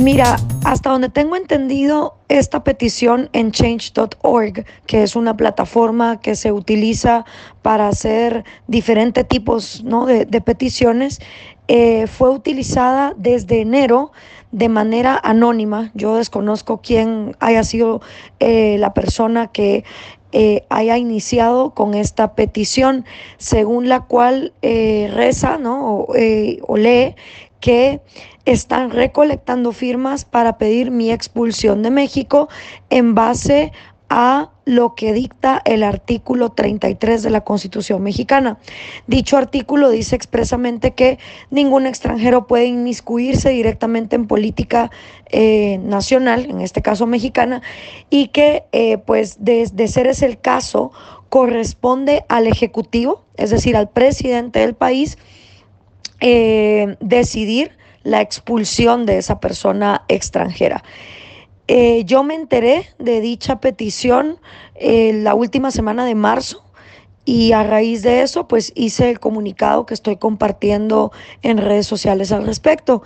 Mira, 0.00 0.38
hasta 0.64 0.88
donde 0.88 1.10
tengo 1.10 1.36
entendido, 1.36 2.14
esta 2.30 2.64
petición 2.64 3.28
en 3.34 3.52
change.org, 3.52 4.64
que 4.86 5.02
es 5.02 5.14
una 5.14 5.36
plataforma 5.36 6.22
que 6.22 6.36
se 6.36 6.52
utiliza 6.52 7.26
para 7.60 7.88
hacer 7.88 8.44
diferentes 8.66 9.28
tipos 9.28 9.84
de, 9.84 10.40
peticiones, 10.40 11.20
eh, 11.68 12.06
fue 12.06 12.30
utilizada 12.30 13.12
desde 13.18 13.60
enero 13.60 14.12
de 14.52 14.70
manera 14.70 15.20
anónima. 15.22 15.90
Yo 15.92 16.14
desconozco 16.16 16.80
quién 16.80 17.36
haya 17.38 17.62
sido 17.62 18.00
eh, 18.38 18.78
la 18.78 18.94
persona 18.94 19.48
que 19.48 19.84
eh, 20.32 20.64
haya 20.70 20.96
iniciado 20.96 21.74
con 21.74 21.92
esta 21.92 22.34
petición, 22.34 23.04
según 23.36 23.90
la 23.90 24.00
cual 24.00 24.54
reza 24.62 25.58
¿no? 25.58 26.06
o 26.08 26.76
lee 26.78 27.16
que 27.60 28.00
están 28.44 28.90
recolectando 28.90 29.72
firmas 29.72 30.24
para 30.24 30.58
pedir 30.58 30.90
mi 30.90 31.10
expulsión 31.10 31.82
de 31.82 31.90
México 31.90 32.48
en 32.88 33.14
base 33.14 33.72
a 34.10 34.50
lo 34.64 34.96
que 34.96 35.12
dicta 35.12 35.62
el 35.64 35.84
artículo 35.84 36.50
33 36.50 37.22
de 37.22 37.30
la 37.30 37.42
Constitución 37.42 38.02
mexicana. 38.02 38.58
Dicho 39.06 39.36
artículo 39.36 39.88
dice 39.88 40.16
expresamente 40.16 40.92
que 40.92 41.20
ningún 41.50 41.86
extranjero 41.86 42.48
puede 42.48 42.66
inmiscuirse 42.66 43.50
directamente 43.50 44.16
en 44.16 44.26
política 44.26 44.90
eh, 45.30 45.78
nacional, 45.78 46.46
en 46.50 46.60
este 46.60 46.82
caso 46.82 47.06
mexicana, 47.06 47.62
y 48.10 48.28
que 48.28 48.64
eh, 48.72 48.98
pues 48.98 49.44
de, 49.44 49.66
ser 49.86 50.08
ese 50.08 50.26
el 50.26 50.40
caso 50.40 50.90
corresponde 51.28 52.24
al 52.28 52.48
Ejecutivo, 52.48 53.22
es 53.36 53.50
decir, 53.50 53.76
al 53.76 53.88
presidente 53.88 54.58
del 54.58 54.74
país, 54.74 55.18
eh, 56.20 56.96
decidir 57.00 57.78
la 58.02 58.20
expulsión 58.20 59.06
de 59.06 59.18
esa 59.18 59.40
persona 59.40 60.04
extranjera. 60.08 60.82
Eh, 61.68 62.04
yo 62.04 62.24
me 62.24 62.34
enteré 62.34 62.88
de 62.98 63.20
dicha 63.20 63.60
petición 63.60 64.38
eh, 64.74 65.12
la 65.14 65.34
última 65.34 65.70
semana 65.70 66.04
de 66.04 66.16
marzo 66.16 66.64
y 67.24 67.52
a 67.52 67.62
raíz 67.62 68.02
de 68.02 68.22
eso 68.22 68.48
pues 68.48 68.72
hice 68.74 69.10
el 69.10 69.20
comunicado 69.20 69.86
que 69.86 69.94
estoy 69.94 70.16
compartiendo 70.16 71.12
en 71.42 71.58
redes 71.58 71.86
sociales 71.86 72.32
al 72.32 72.44
respecto. 72.44 73.02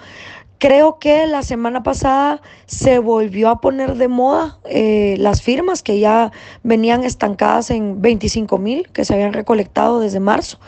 Creo 0.58 0.98
que 0.98 1.26
la 1.26 1.42
semana 1.42 1.82
pasada 1.82 2.40
se 2.64 2.98
volvió 3.00 3.50
a 3.50 3.60
poner 3.60 3.96
de 3.96 4.08
moda 4.08 4.58
eh, 4.64 5.16
las 5.18 5.42
firmas 5.42 5.82
que 5.82 5.98
ya 5.98 6.32
venían 6.62 7.04
estancadas 7.04 7.70
en 7.70 8.00
25 8.00 8.56
mil 8.56 8.88
que 8.92 9.04
se 9.04 9.12
habían 9.12 9.34
recolectado 9.34 10.00
desde 10.00 10.20
marzo 10.20 10.58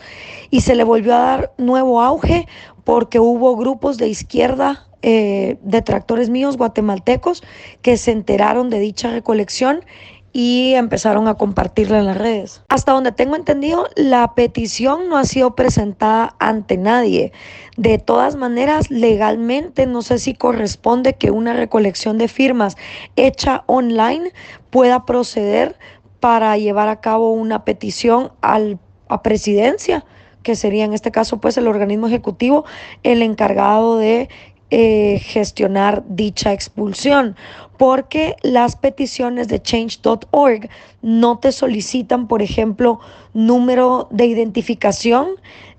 y 0.51 0.61
se 0.61 0.75
le 0.75 0.83
volvió 0.83 1.15
a 1.15 1.19
dar 1.19 1.53
nuevo 1.57 2.01
auge 2.01 2.47
porque 2.87 3.19
hubo 3.19 3.57
grupos 3.57 3.97
de 3.97 4.07
izquierda, 4.07 4.87
eh, 5.01 5.57
detractores 5.61 6.29
míos 6.29 6.55
guatemaltecos, 6.55 7.43
que 7.81 7.97
se 7.97 8.13
enteraron 8.13 8.69
de 8.69 8.79
dicha 8.79 9.09
recolección 9.09 9.83
y 10.31 10.73
empezaron 10.73 11.27
a 11.27 11.33
compartirla 11.33 11.99
en 11.99 12.05
las 12.05 12.17
redes. 12.17 12.61
Hasta 12.69 12.93
donde 12.93 13.11
tengo 13.11 13.35
entendido, 13.35 13.89
la 13.97 14.35
petición 14.35 15.09
no 15.09 15.17
ha 15.17 15.25
sido 15.25 15.53
presentada 15.53 16.37
ante 16.39 16.77
nadie. 16.77 17.33
De 17.75 17.97
todas 17.97 18.37
maneras, 18.37 18.89
legalmente 18.89 19.85
no 19.85 20.01
sé 20.01 20.17
si 20.17 20.33
corresponde 20.33 21.15
que 21.15 21.29
una 21.29 21.51
recolección 21.51 22.17
de 22.17 22.29
firmas 22.29 22.77
hecha 23.17 23.65
online 23.65 24.31
pueda 24.69 25.05
proceder 25.05 25.75
para 26.21 26.55
llevar 26.55 26.87
a 26.87 27.01
cabo 27.01 27.33
una 27.33 27.65
petición 27.65 28.31
al, 28.39 28.79
a 29.09 29.21
presidencia 29.23 30.05
que 30.47 30.55
sería 30.55 30.85
en 30.85 30.93
este 30.93 31.11
caso 31.11 31.41
pues 31.41 31.57
el 31.57 31.67
organismo 31.67 32.07
ejecutivo 32.07 32.63
el 33.03 33.21
encargado 33.21 33.97
de 33.97 34.29
eh, 34.69 35.19
gestionar 35.19 36.03
dicha 36.07 36.53
expulsión, 36.53 37.35
porque 37.77 38.37
las 38.43 38.77
peticiones 38.77 39.49
de 39.49 39.61
change.org 39.61 40.69
no 41.01 41.39
te 41.39 41.51
solicitan, 41.51 42.29
por 42.29 42.41
ejemplo, 42.41 43.01
número 43.33 44.07
de 44.09 44.25
identificación 44.25 45.31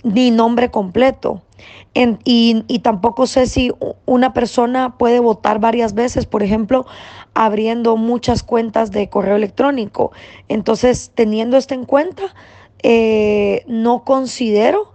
ni 0.04 0.30
nombre 0.30 0.70
completo. 0.70 1.42
y, 1.94 2.64
y, 2.66 2.78
tampoco 2.78 3.26
sé 3.26 3.46
si 3.46 3.72
una 4.06 4.32
persona 4.32 4.96
puede 4.98 5.20
votar 5.20 5.58
varias 5.60 5.94
veces, 5.94 6.26
por 6.26 6.42
ejemplo, 6.42 6.86
abriendo 7.34 7.96
muchas 7.96 8.42
cuentas 8.42 8.90
de 8.90 9.08
correo 9.08 9.36
electrónico. 9.36 10.12
Entonces, 10.48 11.10
teniendo 11.14 11.56
esto 11.56 11.74
en 11.74 11.84
cuenta, 11.84 12.34
eh, 12.82 13.64
no 13.66 14.04
considero, 14.04 14.92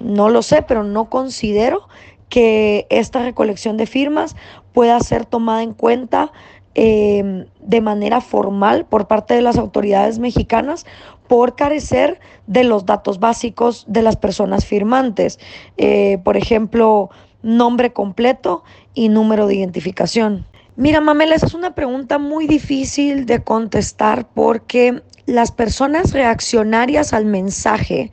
no 0.00 0.28
lo 0.28 0.42
sé, 0.42 0.62
pero 0.62 0.84
no 0.84 1.08
considero 1.08 1.88
que 2.28 2.86
esta 2.90 3.22
recolección 3.22 3.76
de 3.76 3.86
firmas 3.86 4.36
pueda 4.72 4.98
ser 5.00 5.24
tomada 5.24 5.62
en 5.62 5.72
cuenta 5.72 6.32
em, 6.74 7.46
de 7.60 7.80
manera 7.80 8.20
formal 8.20 8.84
por 8.84 9.06
parte 9.06 9.34
de 9.34 9.42
las 9.42 9.58
autoridades 9.58 10.18
mexicanas 10.18 10.86
por 11.28 11.56
carecer 11.56 12.20
de 12.46 12.64
los 12.64 12.84
datos 12.86 13.18
básicos 13.18 13.84
de 13.88 14.02
las 14.02 14.16
personas 14.16 14.64
firmantes. 14.66 15.38
Eh, 15.76 16.18
por 16.24 16.36
ejemplo, 16.36 17.10
nombre 17.42 17.92
completo 17.92 18.64
y 18.94 19.08
número 19.08 19.46
de 19.46 19.56
identificación. 19.56 20.46
Mira, 20.78 21.00
Mamela, 21.00 21.34
esa 21.34 21.46
es 21.46 21.54
una 21.54 21.74
pregunta 21.74 22.18
muy 22.18 22.46
difícil 22.46 23.24
de 23.24 23.42
contestar 23.42 24.28
porque 24.34 25.02
las 25.24 25.50
personas 25.50 26.12
reaccionarias 26.12 27.14
al 27.14 27.24
mensaje 27.24 28.12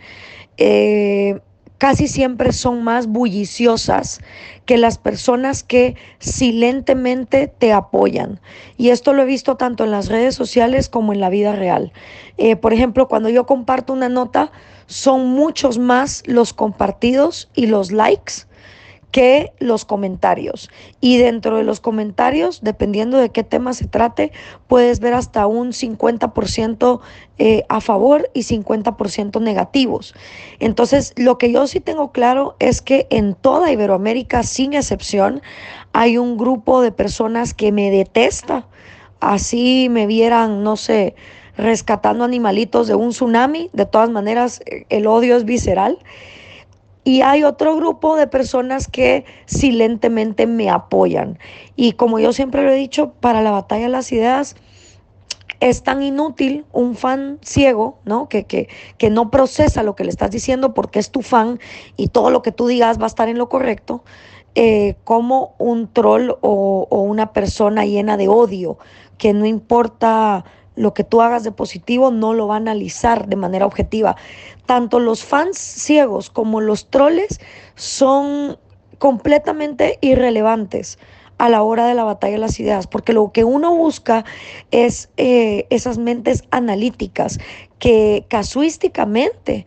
eh, 0.55 1.41
casi 1.77 2.07
siempre 2.07 2.53
son 2.53 2.81
más 2.81 3.07
bulliciosas 3.07 4.21
que 4.65 4.77
las 4.77 4.97
personas 4.97 5.61
que 5.61 5.97
silentemente 6.19 7.49
te 7.49 7.73
apoyan. 7.73 8.39
Y 8.77 8.91
esto 8.91 9.11
lo 9.11 9.23
he 9.23 9.25
visto 9.25 9.57
tanto 9.57 9.83
en 9.83 9.91
las 9.91 10.07
redes 10.07 10.33
sociales 10.33 10.87
como 10.87 11.11
en 11.11 11.19
la 11.19 11.29
vida 11.29 11.51
real. 11.51 11.91
Eh, 12.37 12.55
por 12.55 12.71
ejemplo, 12.71 13.09
cuando 13.09 13.27
yo 13.27 13.45
comparto 13.45 13.91
una 13.91 14.07
nota, 14.07 14.53
son 14.85 15.27
muchos 15.31 15.79
más 15.79 16.23
los 16.27 16.53
compartidos 16.53 17.49
y 17.55 17.65
los 17.65 17.91
likes 17.91 18.45
que 19.13 19.53
los 19.59 19.85
comentarios. 19.85 20.71
Y 20.99 21.17
dentro 21.17 21.57
de 21.57 21.63
los 21.63 21.79
comentarios, 21.79 22.61
dependiendo 22.63 23.19
de 23.19 23.29
qué 23.29 23.43
tema 23.43 23.75
se 23.75 23.85
trate, 23.85 24.31
puedes 24.67 24.99
ver 24.99 25.13
hasta 25.13 25.45
un 25.45 25.71
50% 25.71 26.99
eh, 27.37 27.63
a 27.69 27.79
favor 27.79 28.27
y 28.33 28.41
50% 28.41 29.39
negativos. 29.39 30.15
Entonces, 30.57 31.13
lo 31.15 31.37
que 31.37 31.51
yo 31.51 31.67
sí 31.67 31.79
tengo 31.79 32.11
claro 32.11 32.55
es 32.57 32.81
que 32.81 33.05
en 33.11 33.35
toda 33.35 33.71
Iberoamérica, 33.71 34.41
sin 34.41 34.73
excepción, 34.73 35.43
hay 35.93 36.17
un 36.17 36.35
grupo 36.35 36.81
de 36.81 36.91
personas 36.91 37.53
que 37.53 37.71
me 37.71 37.91
detesta. 37.91 38.65
Así 39.19 39.89
me 39.91 40.07
vieran, 40.07 40.63
no 40.63 40.75
sé, 40.75 41.13
rescatando 41.55 42.23
animalitos 42.23 42.87
de 42.87 42.95
un 42.95 43.11
tsunami. 43.11 43.69
De 43.73 43.85
todas 43.85 44.09
maneras, 44.09 44.63
el 44.89 45.05
odio 45.05 45.37
es 45.37 45.45
visceral. 45.45 45.99
Y 47.03 47.21
hay 47.21 47.43
otro 47.43 47.75
grupo 47.75 48.15
de 48.15 48.27
personas 48.27 48.87
que 48.87 49.25
silentemente 49.45 50.47
me 50.47 50.69
apoyan. 50.69 51.37
Y 51.75 51.93
como 51.93 52.19
yo 52.19 52.31
siempre 52.31 52.63
lo 52.63 52.71
he 52.71 52.75
dicho, 52.75 53.11
para 53.19 53.41
la 53.41 53.51
batalla 53.51 53.83
de 53.83 53.89
las 53.89 54.11
ideas 54.11 54.55
es 55.59 55.83
tan 55.83 56.03
inútil 56.03 56.65
un 56.73 56.95
fan 56.95 57.39
ciego, 57.41 57.97
¿no? 58.03 58.27
Que, 58.27 58.43
que, 58.43 58.67
que 58.97 59.09
no 59.09 59.31
procesa 59.31 59.83
lo 59.83 59.95
que 59.95 60.03
le 60.03 60.09
estás 60.09 60.31
diciendo 60.31 60.73
porque 60.73 60.99
es 60.99 61.09
tu 61.09 61.21
fan 61.21 61.59
y 61.95 62.09
todo 62.09 62.31
lo 62.31 62.41
que 62.41 62.51
tú 62.51 62.67
digas 62.67 62.99
va 62.99 63.05
a 63.05 63.07
estar 63.07 63.29
en 63.29 63.37
lo 63.37 63.47
correcto, 63.47 64.03
eh, 64.55 64.95
como 65.03 65.55
un 65.57 65.87
troll 65.87 66.31
o, 66.41 66.87
o 66.89 67.01
una 67.01 67.31
persona 67.31 67.85
llena 67.85 68.17
de 68.17 68.27
odio, 68.27 68.77
que 69.17 69.33
no 69.33 69.45
importa 69.45 70.43
lo 70.75 70.93
que 70.93 71.03
tú 71.03 71.21
hagas 71.21 71.43
de 71.43 71.51
positivo 71.51 72.11
no 72.11 72.33
lo 72.33 72.47
va 72.47 72.55
a 72.55 72.57
analizar 72.57 73.27
de 73.27 73.35
manera 73.35 73.65
objetiva. 73.65 74.15
Tanto 74.65 74.99
los 74.99 75.23
fans 75.23 75.57
ciegos 75.57 76.29
como 76.29 76.61
los 76.61 76.89
troles 76.89 77.39
son 77.75 78.57
completamente 78.97 79.97
irrelevantes 80.01 80.97
a 81.37 81.49
la 81.49 81.63
hora 81.63 81.87
de 81.87 81.93
la 81.93 82.03
batalla 82.03 82.33
de 82.33 82.39
las 82.39 82.59
ideas, 82.59 82.87
porque 82.87 83.11
lo 83.11 83.31
que 83.31 83.43
uno 83.43 83.75
busca 83.75 84.23
es 84.71 85.09
eh, 85.17 85.65
esas 85.69 85.97
mentes 85.97 86.43
analíticas 86.51 87.39
que 87.79 88.25
casuísticamente 88.29 89.65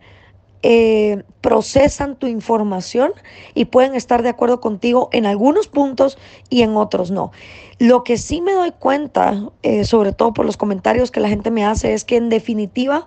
eh, 0.63 1.23
procesan 1.41 2.15
tu 2.15 2.27
información 2.27 3.11
y 3.53 3.65
pueden 3.65 3.95
estar 3.95 4.23
de 4.23 4.29
acuerdo 4.29 4.59
contigo 4.59 5.09
en 5.11 5.25
algunos 5.25 5.67
puntos 5.67 6.17
y 6.49 6.61
en 6.61 6.75
otros 6.75 7.11
no. 7.11 7.31
Lo 7.79 8.03
que 8.03 8.17
sí 8.17 8.41
me 8.41 8.53
doy 8.53 8.71
cuenta, 8.71 9.49
eh, 9.61 9.85
sobre 9.85 10.13
todo 10.13 10.33
por 10.33 10.45
los 10.45 10.57
comentarios 10.57 11.11
que 11.11 11.19
la 11.19 11.29
gente 11.29 11.51
me 11.51 11.65
hace, 11.65 11.93
es 11.93 12.03
que 12.03 12.17
en 12.17 12.29
definitiva 12.29 13.05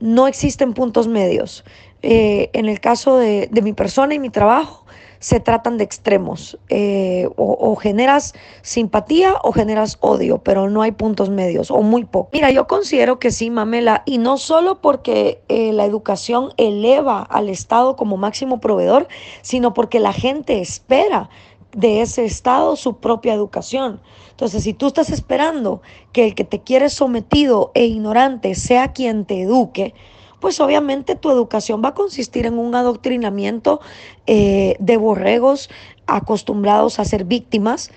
no 0.00 0.26
existen 0.26 0.72
puntos 0.72 1.08
medios. 1.08 1.64
Eh, 2.02 2.50
en 2.52 2.66
el 2.66 2.80
caso 2.80 3.18
de, 3.18 3.48
de 3.50 3.62
mi 3.62 3.72
persona 3.72 4.14
y 4.14 4.18
mi 4.18 4.30
trabajo, 4.30 4.86
se 5.18 5.40
tratan 5.40 5.78
de 5.78 5.84
extremos. 5.84 6.58
Eh, 6.68 7.28
o, 7.36 7.76
generas 7.76 8.34
simpatía 8.62 9.34
o 9.42 9.52
generas 9.52 9.98
odio, 10.00 10.38
pero 10.38 10.68
no 10.70 10.82
hay 10.82 10.92
puntos 10.92 11.30
medios 11.30 11.70
o 11.70 11.82
muy 11.82 12.04
poco. 12.04 12.30
Mira, 12.32 12.50
yo 12.50 12.66
considero 12.66 13.18
que 13.18 13.30
sí, 13.30 13.50
Mamela, 13.50 14.02
y 14.06 14.18
no 14.18 14.38
solo 14.38 14.80
porque 14.80 15.42
eh, 15.48 15.72
la 15.72 15.84
educación 15.84 16.52
eleva 16.56 17.22
al 17.22 17.48
Estado 17.48 17.96
como 17.96 18.16
máximo 18.16 18.60
proveedor, 18.60 19.08
sino 19.42 19.74
porque 19.74 20.00
la 20.00 20.12
gente 20.12 20.60
espera 20.60 21.28
de 21.72 22.00
ese 22.00 22.24
estado 22.24 22.76
su 22.76 22.96
propia 22.96 23.34
educación. 23.34 24.00
Entonces, 24.30 24.62
si 24.62 24.72
tú 24.72 24.86
estás 24.86 25.10
esperando 25.10 25.82
que 26.12 26.26
el 26.26 26.34
que 26.34 26.44
te 26.44 26.60
quiere 26.60 26.88
sometido 26.88 27.72
e 27.74 27.84
ignorante 27.84 28.54
sea 28.54 28.92
quien 28.92 29.24
te 29.24 29.42
eduque, 29.42 29.94
pues 30.40 30.60
obviamente 30.60 31.14
tu 31.16 31.30
educación 31.30 31.82
va 31.84 31.90
a 31.90 31.94
consistir 31.94 32.46
en 32.46 32.58
un 32.58 32.74
adoctrinamiento 32.74 33.80
eh, 34.26 34.76
de 34.78 34.96
borregos 34.96 35.70
acostumbrados 36.06 36.98
a 36.98 37.04
ser 37.04 37.24
víctimas. 37.24 37.90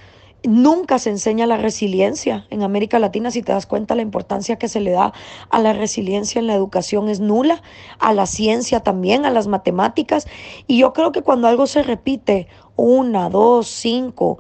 Nunca 0.44 0.98
se 0.98 1.12
enseña 1.12 1.46
la 1.46 1.58
resiliencia 1.58 2.48
en 2.50 2.64
América 2.64 2.98
Latina, 2.98 3.30
si 3.30 3.44
te 3.44 3.52
das 3.52 3.68
cuenta 3.68 3.94
la 3.94 4.02
importancia 4.02 4.56
que 4.56 4.68
se 4.68 4.80
le 4.80 4.90
da 4.90 5.14
a 5.52 5.60
la 5.60 5.74
resiliencia 5.74 6.40
en 6.40 6.48
la 6.48 6.56
educación 6.56 7.10
es 7.10 7.20
nula, 7.20 7.62
a 8.00 8.12
la 8.14 8.26
ciencia 8.26 8.80
también, 8.80 9.26
a 9.26 9.30
las 9.30 9.46
matemáticas. 9.46 10.28
Y 10.66 10.80
yo 10.80 10.94
creo 10.94 11.12
que 11.12 11.22
cuando 11.22 11.48
algo 11.48 11.68
se 11.68 11.84
repite 11.84 12.48
una, 12.76 13.30
dos, 13.30 13.68
cinco, 13.68 14.40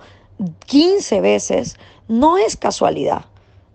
quince 0.65 1.21
veces, 1.21 1.77
no 2.07 2.39
es 2.39 2.57
casualidad, 2.57 3.25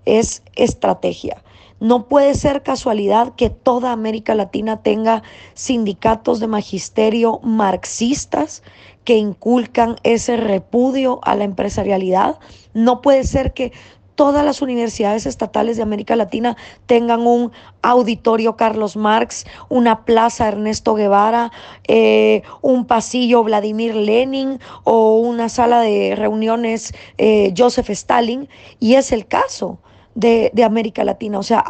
es 0.05 0.43
estrategia. 0.57 1.45
No 1.81 2.09
puede 2.09 2.35
ser 2.35 2.63
casualidad 2.63 3.35
que 3.37 3.51
toda 3.51 3.93
América 3.93 4.35
Latina 4.35 4.83
tenga 4.83 5.23
sindicatos 5.55 6.41
de 6.41 6.47
magisterio 6.47 7.39
marxistas 7.43 8.63
que 9.05 9.17
inculcan 9.17 9.97
ese 10.03 10.37
repudio 10.37 11.21
a 11.23 11.35
la 11.37 11.45
empresarialidad. 11.45 12.39
No 12.73 13.03
puede 13.03 13.25
ser 13.25 13.53
que 13.53 13.73
todas 14.17 14.45
las 14.45 14.63
universidades 14.63 15.27
estatales 15.27 15.77
de 15.77 15.83
América 15.83 16.17
Latina 16.17 16.57
tengan 16.87 17.27
un 17.27 17.53
auditorio 17.83 18.57
Carlos 18.57 18.97
Marx, 18.97 19.45
una 19.69 20.05
plaza 20.05 20.49
Ernesto 20.49 20.95
Guevara, 20.95 21.53
eh, 21.87 22.43
un 22.63 22.87
pasillo 22.87 23.45
Vladimir 23.45 23.95
Lenin 23.95 24.59
o 24.85 25.19
una 25.19 25.51
sala 25.51 25.81
de 25.83 26.15
reuniones 26.17 26.95
eh, 27.19 27.53
Joseph 27.57 27.91
Stalin. 27.91 28.49
Y 28.81 28.95
es 28.95 29.13
el 29.13 29.27
caso 29.27 29.79
de, 30.17 30.65
América 30.65 31.05
Latina. 31.05 31.39
O 31.39 31.43
sea, 31.45 31.65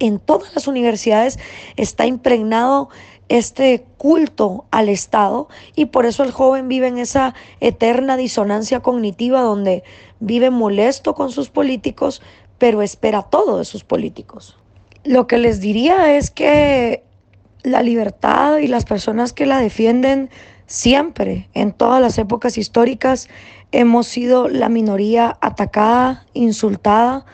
en 0.00 0.18
todas 0.18 0.54
las 0.54 0.66
universidades 0.66 1.38
está 1.76 2.04
impregnado 2.04 2.90
este 3.28 3.86
culto 3.96 4.66
al 4.70 4.90
Estado 4.90 5.48
y 5.74 5.86
por 5.86 6.04
eso 6.04 6.22
el 6.22 6.32
joven 6.32 6.68
vive 6.68 6.88
en 6.88 6.98
esa 6.98 7.34
eterna 7.60 8.18
disonancia 8.18 8.80
cognitiva 8.80 9.40
donde 9.40 9.84
vive 10.20 10.50
molesto 10.50 11.14
con 11.14 11.30
sus 11.30 11.48
políticos, 11.48 12.20
pero 12.58 12.82
espera 12.82 13.22
todo 13.22 13.58
de 13.58 13.64
sus 13.64 13.84
políticos. 13.84 14.58
Lo 15.04 15.26
que 15.26 15.38
les 15.38 15.60
diría 15.60 16.14
es 16.16 16.30
que 16.30 17.04
la 17.62 17.82
libertad 17.82 18.58
y 18.58 18.66
las 18.66 18.84
personas 18.84 19.32
que 19.32 19.46
la 19.46 19.58
defienden 19.58 20.28
siempre, 20.66 21.48
en 21.54 21.72
todas 21.72 22.02
las 22.02 22.18
épocas 22.18 22.58
históricas, 22.58 23.28
hemos 23.70 24.06
sido 24.06 24.48
la 24.48 24.68
minoría 24.68 25.38
atacada, 25.40 26.26
insultada, 26.34 27.24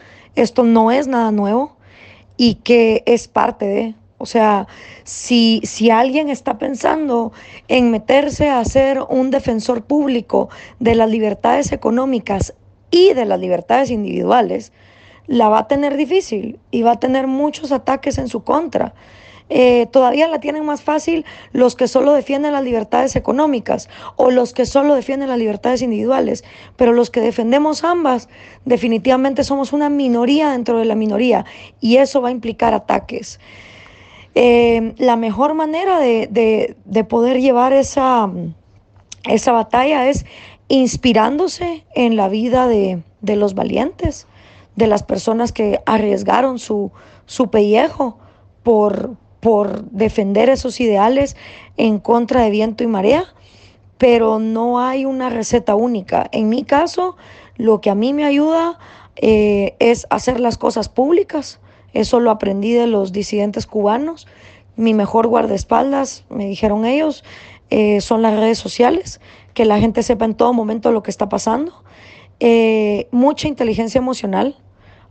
esto 0.42 0.62
no 0.62 0.90
es 0.90 1.06
nada 1.06 1.30
nuevo 1.30 1.76
y 2.36 2.56
que 2.56 3.02
es 3.06 3.28
parte 3.28 3.66
de, 3.66 3.94
o 4.18 4.26
sea, 4.26 4.66
si, 5.04 5.60
si 5.64 5.90
alguien 5.90 6.28
está 6.30 6.58
pensando 6.58 7.32
en 7.68 7.90
meterse 7.90 8.48
a 8.48 8.64
ser 8.64 9.00
un 9.08 9.30
defensor 9.30 9.82
público 9.84 10.48
de 10.80 10.94
las 10.94 11.10
libertades 11.10 11.72
económicas 11.72 12.54
y 12.90 13.12
de 13.12 13.24
las 13.24 13.40
libertades 13.40 13.90
individuales, 13.90 14.72
la 15.26 15.48
va 15.48 15.60
a 15.60 15.68
tener 15.68 15.96
difícil 15.96 16.58
y 16.70 16.82
va 16.82 16.92
a 16.92 17.00
tener 17.00 17.26
muchos 17.26 17.70
ataques 17.70 18.18
en 18.18 18.28
su 18.28 18.42
contra. 18.42 18.94
Eh, 19.50 19.86
todavía 19.90 20.28
la 20.28 20.40
tienen 20.40 20.64
más 20.66 20.82
fácil 20.82 21.24
los 21.52 21.74
que 21.74 21.88
solo 21.88 22.12
defienden 22.12 22.52
las 22.52 22.64
libertades 22.64 23.16
económicas 23.16 23.88
o 24.16 24.30
los 24.30 24.52
que 24.52 24.66
solo 24.66 24.94
defienden 24.94 25.30
las 25.30 25.38
libertades 25.38 25.80
individuales, 25.80 26.44
pero 26.76 26.92
los 26.92 27.10
que 27.10 27.20
defendemos 27.20 27.82
ambas 27.82 28.28
definitivamente 28.66 29.44
somos 29.44 29.72
una 29.72 29.88
minoría 29.88 30.50
dentro 30.50 30.78
de 30.78 30.84
la 30.84 30.94
minoría 30.94 31.46
y 31.80 31.96
eso 31.96 32.20
va 32.20 32.28
a 32.28 32.32
implicar 32.32 32.74
ataques. 32.74 33.40
Eh, 34.34 34.94
la 34.98 35.16
mejor 35.16 35.54
manera 35.54 35.98
de, 35.98 36.76
poder 37.08 37.40
llevar 37.40 37.72
esa, 37.72 38.30
esa 39.24 39.52
batalla 39.52 40.08
es 40.08 40.26
inspirándose 40.68 41.84
en 41.94 42.16
la 42.16 42.28
vida 42.28 42.68
de, 42.68 43.02
los 43.22 43.54
valientes, 43.54 44.26
de 44.76 44.86
las 44.86 45.02
personas 45.02 45.52
que 45.52 45.80
arriesgaron 45.86 46.58
su, 46.58 46.92
su 47.26 47.50
pellejo 47.50 48.18
por, 48.62 49.16
por 49.40 49.84
defender 49.90 50.48
esos 50.48 50.80
ideales 50.80 51.36
en 51.76 51.98
contra 51.98 52.42
de 52.42 52.50
viento 52.50 52.84
y 52.84 52.86
marea, 52.86 53.24
pero 53.98 54.38
no 54.38 54.80
hay 54.80 55.04
una 55.04 55.30
receta 55.30 55.74
única. 55.74 56.28
En 56.32 56.48
mi 56.48 56.64
caso, 56.64 57.16
lo 57.56 57.80
que 57.80 57.90
a 57.90 57.94
mí 57.94 58.12
me 58.12 58.24
ayuda 58.24 58.78
eh, 59.16 59.74
es 59.80 60.06
hacer 60.10 60.40
las 60.40 60.58
cosas 60.58 60.88
públicas. 60.88 61.60
Eso 61.92 62.20
lo 62.20 62.30
aprendí 62.30 62.72
de 62.72 62.86
los 62.86 63.12
disidentes 63.12 63.66
cubanos. 63.66 64.26
Mi 64.76 64.94
mejor 64.94 65.26
guardaespaldas, 65.26 66.24
me 66.28 66.46
dijeron 66.46 66.84
ellos, 66.84 67.24
eh, 67.70 68.00
son 68.00 68.22
las 68.22 68.38
redes 68.38 68.58
sociales, 68.58 69.20
que 69.54 69.64
la 69.64 69.80
gente 69.80 70.02
sepa 70.04 70.24
en 70.24 70.34
todo 70.34 70.52
momento 70.52 70.92
lo 70.92 71.02
que 71.02 71.10
está 71.10 71.28
pasando. 71.28 71.82
Eh, 72.38 73.08
mucha 73.10 73.48
inteligencia 73.48 73.98
emocional. 73.98 74.56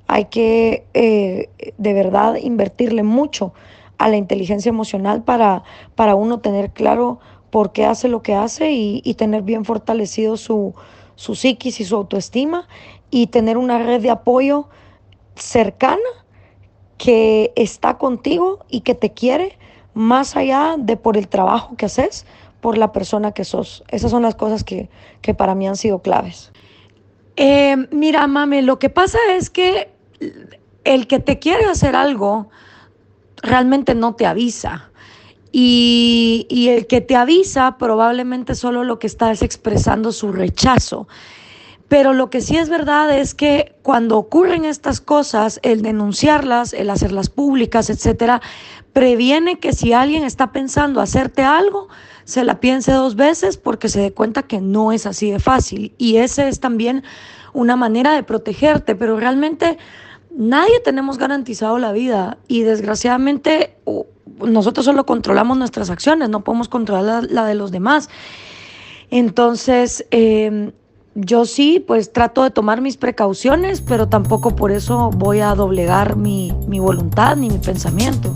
Hay 0.09 0.25
que 0.25 0.85
de 0.93 1.93
verdad 1.93 2.35
invertirle 2.35 3.03
mucho 3.03 3.51
a 3.97 4.09
la 4.09 4.17
inteligencia 4.17 4.69
emocional 4.69 5.23
para, 5.23 5.63
para 5.95 6.15
uno 6.15 6.39
tener 6.39 6.71
claro 6.71 7.19
por 7.49 7.71
qué 7.71 7.85
hace 7.85 8.07
lo 8.07 8.21
que 8.21 8.35
hace 8.35 8.71
y, 8.71 9.13
tener 9.15 9.41
bien 9.41 9.65
fortalecido 9.65 10.37
su, 10.37 10.75
su 11.15 11.35
psiquis 11.35 11.79
y 11.79 11.85
su 11.85 11.95
autoestima 11.95 12.67
y 13.09 13.27
tener 13.27 13.57
una 13.57 13.79
red 13.79 14.01
de 14.01 14.09
apoyo 14.09 14.67
cercana 15.35 15.97
que 16.97 17.53
está 17.55 17.97
contigo 17.97 18.65
y 18.69 18.81
que 18.81 18.95
te 18.95 19.13
quiere 19.13 19.57
más 19.93 20.35
allá 20.35 20.75
de 20.77 20.97
por 20.97 21.17
el 21.17 21.27
trabajo 21.27 21.75
que 21.75 21.85
haces, 21.85 22.25
por 22.61 22.77
la 22.77 22.91
persona 22.91 23.31
que 23.31 23.43
sos. 23.45 23.83
Esas 23.89 24.11
son 24.11 24.23
las 24.23 24.35
cosas 24.35 24.63
que, 24.63 24.89
para 25.37 25.55
mí 25.55 25.67
han 25.67 25.75
sido 25.75 26.01
claves. 26.01 26.51
Eh, 27.35 27.75
mira, 27.91 28.25
mame, 28.27 28.61
lo 28.61 28.79
que 28.79 28.89
pasa 28.89 29.19
es 29.35 29.49
que 29.49 29.89
el 30.83 31.07
que 31.07 31.19
te 31.19 31.39
quiere 31.39 31.65
hacer 31.65 31.95
algo, 31.95 32.49
realmente 33.41 33.95
no 33.95 34.15
te 34.15 34.25
avisa. 34.25 34.89
Y, 35.51 36.67
el 36.69 36.87
que 36.87 37.01
te 37.01 37.15
avisa 37.15 37.77
probablemente 37.77 38.53
solo 38.53 38.83
lo 38.83 38.99
que 38.99 39.07
está 39.07 39.31
es 39.31 39.41
expresando 39.41 40.11
su 40.11 40.31
rechazo. 40.31 41.07
Pero 41.87 42.13
lo 42.13 42.29
que 42.29 42.41
sí 42.41 42.57
es 42.57 42.69
verdad 42.69 43.17
es 43.17 43.33
que 43.33 43.73
cuando 43.81 44.17
ocurren 44.17 44.65
estas 44.65 44.99
cosas, 44.99 45.59
el 45.63 45.81
denunciarlas, 45.81 46.73
el 46.73 46.89
hacerlas 46.89 47.29
públicas, 47.29 47.89
etcétera, 47.89 48.41
previene 48.91 49.59
que 49.59 49.71
si 49.71 49.93
alguien 49.93 50.25
está 50.25 50.51
pensando 50.51 50.99
hacerte 50.99 51.43
algo, 51.43 51.87
se 52.25 52.43
la 52.43 52.59
piense 52.59 52.91
dos 52.91 53.15
veces 53.15 53.55
porque 53.55 53.87
se 53.87 54.01
dé 54.01 54.11
cuenta 54.11 54.43
que 54.43 54.59
no 54.59 54.91
es 54.91 55.05
así 55.05 55.31
de 55.31 55.39
fácil. 55.39 55.93
Y 55.97 56.17
esa 56.17 56.49
es 56.49 56.59
también 56.59 57.03
una 57.53 57.77
manera 57.77 58.13
de 58.13 58.23
protegerte, 58.23 58.95
pero 58.95 59.17
realmente 59.17 59.77
Nadie 60.37 60.79
tenemos 60.81 61.17
garantizado 61.17 61.79
la 61.79 61.91
vida 61.91 62.37
y 62.47 62.61
desgraciadamente 62.61 63.75
nosotros 64.39 64.85
solo 64.85 65.03
controlamos 65.03 65.57
nuestras 65.57 65.89
acciones, 65.89 66.29
no 66.29 66.43
podemos 66.43 66.69
controlar 66.69 67.23
la, 67.27 67.45
de 67.45 67.55
los 67.55 67.71
demás. 67.71 68.07
Entonces, 69.09 70.05
em, 70.11 70.73
yo 71.15 71.45
sí, 71.45 71.83
pues 71.85 72.13
trato 72.13 72.43
de 72.43 72.51
tomar 72.51 72.81
mis 72.81 72.97
precauciones, 72.97 73.81
pero 73.81 74.09
tampoco 74.09 74.55
por 74.55 74.71
eso 74.71 75.09
voy 75.09 75.39
a 75.39 75.55
doblegar 75.55 76.17
mi, 76.17 76.53
mi 76.67 76.77
voluntad 76.77 77.35
ni 77.35 77.49
mi 77.49 77.57
pensamiento. 77.57 78.35